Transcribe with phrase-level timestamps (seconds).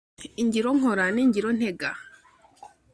[0.41, 1.91] Ingiro nkora n ingiro ntega